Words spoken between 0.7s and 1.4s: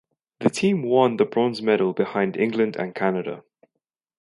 won the